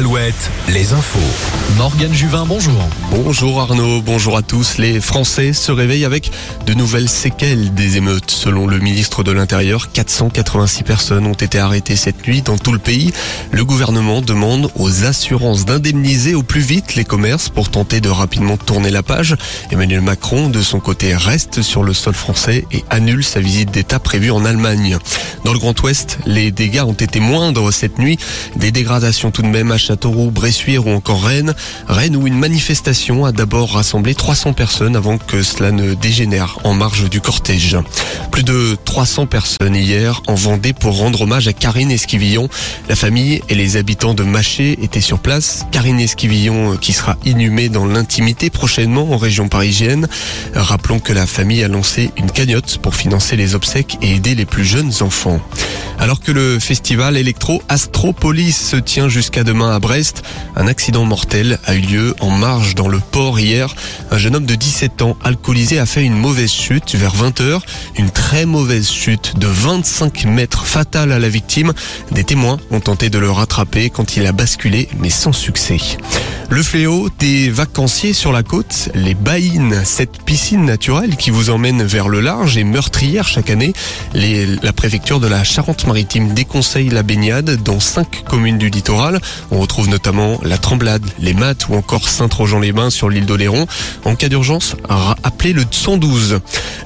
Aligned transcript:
Alouette, 0.00 0.50
les 0.70 0.94
infos. 0.94 1.18
Morgane 1.76 2.14
Juvin, 2.14 2.46
bonjour. 2.46 2.88
Bonjour 3.10 3.60
Arnaud, 3.60 4.00
bonjour 4.00 4.34
à 4.38 4.40
tous. 4.40 4.78
Les 4.78 4.98
Français 4.98 5.52
se 5.52 5.70
réveillent 5.72 6.06
avec 6.06 6.30
de 6.64 6.72
nouvelles 6.72 7.08
séquelles 7.10 7.74
des 7.74 7.98
émeutes. 7.98 8.30
Selon 8.30 8.66
le 8.66 8.78
ministre 8.78 9.22
de 9.22 9.30
l'Intérieur, 9.30 9.92
486 9.92 10.84
personnes 10.84 11.26
ont 11.26 11.34
été 11.34 11.58
arrêtées 11.58 11.96
cette 11.96 12.26
nuit 12.26 12.40
dans 12.40 12.56
tout 12.56 12.72
le 12.72 12.78
pays. 12.78 13.12
Le 13.50 13.62
gouvernement 13.62 14.22
demande 14.22 14.70
aux 14.76 15.04
assurances 15.04 15.66
d'indemniser 15.66 16.34
au 16.34 16.42
plus 16.42 16.62
vite 16.62 16.94
les 16.94 17.04
commerces 17.04 17.50
pour 17.50 17.70
tenter 17.70 18.00
de 18.00 18.08
rapidement 18.08 18.56
tourner 18.56 18.90
la 18.90 19.02
page. 19.02 19.36
Emmanuel 19.70 20.00
Macron, 20.00 20.48
de 20.48 20.62
son 20.62 20.80
côté, 20.80 21.14
reste 21.14 21.60
sur 21.60 21.82
le 21.82 21.92
sol 21.92 22.14
français 22.14 22.64
et 22.72 22.84
annule 22.88 23.22
sa 23.22 23.40
visite 23.40 23.70
d'État 23.70 23.98
prévue 23.98 24.30
en 24.30 24.46
Allemagne. 24.46 24.96
Dans 25.44 25.52
le 25.52 25.58
Grand 25.58 25.78
Ouest, 25.82 26.18
les 26.24 26.50
dégâts 26.52 26.84
ont 26.86 26.94
été 26.94 27.20
moindres 27.20 27.70
cette 27.70 27.98
nuit. 27.98 28.18
Des 28.56 28.72
dégradations 28.72 29.30
tout 29.30 29.42
de 29.42 29.48
même 29.48 29.70
à 29.70 29.78
Châteauroux, 29.90 30.30
Bressuire 30.30 30.86
ou 30.86 30.90
encore 30.90 31.24
Rennes. 31.24 31.52
Rennes 31.88 32.14
où 32.14 32.28
une 32.28 32.38
manifestation 32.38 33.24
a 33.24 33.32
d'abord 33.32 33.72
rassemblé 33.72 34.14
300 34.14 34.52
personnes 34.52 34.94
avant 34.94 35.18
que 35.18 35.42
cela 35.42 35.72
ne 35.72 35.94
dégénère 35.94 36.60
en 36.62 36.74
marge 36.74 37.10
du 37.10 37.20
cortège. 37.20 37.76
Plus 38.30 38.44
de 38.44 38.76
300 38.84 39.26
personnes 39.26 39.74
hier 39.74 40.22
en 40.28 40.36
Vendée 40.36 40.72
pour 40.72 40.96
rendre 40.96 41.22
hommage 41.22 41.48
à 41.48 41.52
Karine 41.52 41.90
Esquivillon. 41.90 42.48
La 42.88 42.94
famille 42.94 43.42
et 43.48 43.56
les 43.56 43.76
habitants 43.76 44.14
de 44.14 44.22
Maché 44.22 44.78
étaient 44.80 45.00
sur 45.00 45.18
place. 45.18 45.66
Karine 45.72 45.98
Esquivillon 45.98 46.74
euh, 46.74 46.76
qui 46.76 46.92
sera 46.92 47.16
inhumée 47.24 47.68
dans 47.68 47.84
l'intimité 47.84 48.48
prochainement 48.48 49.10
en 49.10 49.16
région 49.16 49.48
parisienne. 49.48 50.06
Rappelons 50.54 51.00
que 51.00 51.12
la 51.12 51.26
famille 51.26 51.64
a 51.64 51.68
lancé 51.68 52.12
une 52.16 52.30
cagnotte 52.30 52.78
pour 52.78 52.94
financer 52.94 53.34
les 53.34 53.56
obsèques 53.56 53.98
et 54.02 54.14
aider 54.14 54.36
les 54.36 54.46
plus 54.46 54.64
jeunes 54.64 54.92
enfants. 55.00 55.40
Alors 56.00 56.20
que 56.20 56.32
le 56.32 56.58
festival 56.58 57.18
électro 57.18 57.62
Astropolis 57.68 58.56
se 58.56 58.76
tient 58.76 59.10
jusqu'à 59.10 59.44
demain 59.44 59.70
à 59.70 59.78
Brest, 59.78 60.22
un 60.56 60.66
accident 60.66 61.04
mortel 61.04 61.58
a 61.66 61.74
eu 61.74 61.80
lieu 61.80 62.14
en 62.20 62.30
marge 62.30 62.74
dans 62.74 62.88
le 62.88 63.00
port 63.00 63.38
hier. 63.38 63.74
Un 64.10 64.16
jeune 64.16 64.34
homme 64.34 64.46
de 64.46 64.54
17 64.54 65.02
ans 65.02 65.18
alcoolisé 65.22 65.78
a 65.78 65.84
fait 65.84 66.02
une 66.02 66.16
mauvaise 66.16 66.50
chute 66.50 66.94
vers 66.94 67.14
20h, 67.14 67.60
une 67.98 68.10
très 68.10 68.46
mauvaise 68.46 68.88
chute 68.90 69.38
de 69.38 69.46
25 69.46 70.24
mètres 70.24 70.64
fatale 70.64 71.12
à 71.12 71.18
la 71.18 71.28
victime. 71.28 71.74
Des 72.12 72.24
témoins 72.24 72.56
ont 72.70 72.80
tenté 72.80 73.10
de 73.10 73.18
le 73.18 73.30
rattraper 73.30 73.90
quand 73.90 74.16
il 74.16 74.26
a 74.26 74.32
basculé 74.32 74.88
mais 74.98 75.10
sans 75.10 75.32
succès. 75.32 75.76
Le 76.48 76.64
fléau 76.64 77.10
des 77.20 77.48
vacanciers 77.48 78.12
sur 78.12 78.32
la 78.32 78.42
côte, 78.42 78.88
les 78.94 79.14
baïnes, 79.14 79.82
cette 79.84 80.24
piscine 80.24 80.64
naturelle 80.64 81.16
qui 81.16 81.30
vous 81.30 81.48
emmène 81.50 81.84
vers 81.84 82.08
le 82.08 82.20
large 82.20 82.56
et 82.56 82.64
meurtrière 82.64 83.28
chaque 83.28 83.50
année. 83.50 83.72
La 84.14 84.72
préfecture 84.72 85.20
de 85.20 85.28
la 85.28 85.44
Charente-Maritime 85.90 86.34
déconseille 86.34 86.88
la 86.88 87.02
baignade 87.02 87.64
dans 87.64 87.80
cinq 87.80 88.22
communes 88.22 88.58
du 88.58 88.70
littoral. 88.70 89.20
On 89.50 89.58
retrouve 89.58 89.88
notamment 89.88 90.38
la 90.44 90.56
Tremblade, 90.56 91.04
les 91.18 91.34
Mattes 91.34 91.68
ou 91.68 91.74
encore 91.74 92.08
Saint-Trojan-les-Bains 92.08 92.90
sur 92.90 93.08
l'île 93.08 93.26
d'Oléron. 93.26 93.66
En 94.04 94.14
cas 94.14 94.28
d'urgence, 94.28 94.76
appelez 95.24 95.52
le 95.52 95.64
112. 95.68 96.38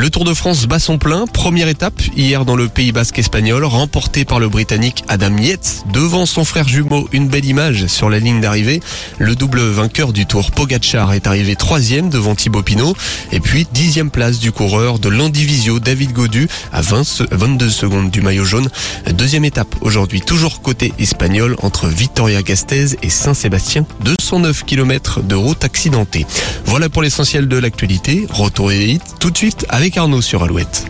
Le 0.00 0.08
Tour 0.08 0.24
de 0.24 0.32
France 0.32 0.64
bat 0.64 0.78
son 0.78 0.96
plein. 0.96 1.26
Première 1.26 1.68
étape 1.68 2.00
hier 2.16 2.46
dans 2.46 2.56
le 2.56 2.68
Pays 2.68 2.90
Basque 2.90 3.18
espagnol, 3.18 3.64
remporté 3.64 4.24
par 4.24 4.40
le 4.40 4.48
Britannique 4.48 5.04
Adam 5.08 5.36
Yates 5.36 5.84
devant 5.92 6.24
son 6.24 6.46
frère 6.46 6.66
jumeau. 6.66 7.06
Une 7.12 7.28
belle 7.28 7.44
image 7.44 7.86
sur 7.86 8.08
la 8.08 8.18
ligne 8.18 8.40
d'arrivée. 8.40 8.80
Le 9.18 9.36
double 9.36 9.60
vainqueur 9.60 10.14
du 10.14 10.24
Tour 10.24 10.52
Pogacar 10.52 11.12
est 11.12 11.26
arrivé 11.26 11.54
troisième 11.54 12.08
devant 12.08 12.34
Thibaut 12.34 12.62
Pinot. 12.62 12.96
Et 13.30 13.40
puis 13.40 13.66
dixième 13.74 14.10
place 14.10 14.38
du 14.38 14.52
coureur 14.52 15.00
de 15.00 15.10
l'Andivisio 15.10 15.80
David 15.80 16.12
Godu 16.14 16.48
à 16.72 16.80
20 16.80 17.04
se- 17.04 17.24
22 17.30 17.68
secondes 17.68 18.10
du 18.10 18.22
maillot 18.22 18.46
jaune. 18.46 18.70
Deuxième 19.12 19.44
étape 19.44 19.74
aujourd'hui 19.82 20.22
toujours 20.22 20.62
côté 20.62 20.94
espagnol 20.98 21.56
entre 21.62 21.88
Vitoria-Gasteiz 21.88 22.96
et 23.02 23.10
Saint-Sébastien. 23.10 23.84
209 24.30 24.64
km 24.64 25.22
de 25.22 25.34
route 25.34 25.64
accidentée. 25.64 26.24
Voilà 26.64 26.88
pour 26.88 27.02
l'essentiel 27.02 27.48
de 27.48 27.56
l'actualité. 27.56 28.28
Retour 28.30 28.70
tout 29.18 29.30
de 29.30 29.36
suite 29.36 29.66
avec 29.68 29.96
Arnaud 29.96 30.22
sur. 30.22 30.44
Alouette. 30.44 30.86